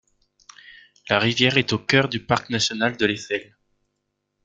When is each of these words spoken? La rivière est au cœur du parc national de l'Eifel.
La 1.09 1.19
rivière 1.19 1.57
est 1.59 1.73
au 1.73 1.77
cœur 1.77 2.09
du 2.09 2.25
parc 2.25 2.49
national 2.49 2.97
de 2.97 3.05
l'Eifel. 3.05 3.55